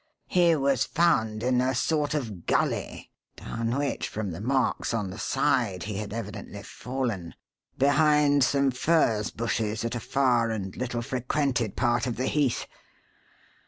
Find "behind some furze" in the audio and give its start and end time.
7.77-9.29